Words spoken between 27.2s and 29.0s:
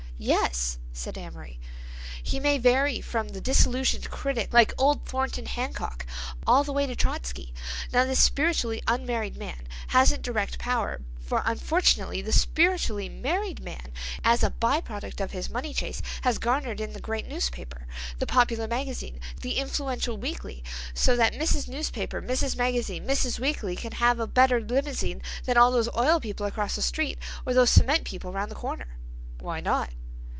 or those cement people 'round the corner."